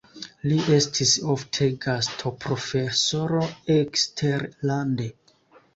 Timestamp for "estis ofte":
0.77-1.67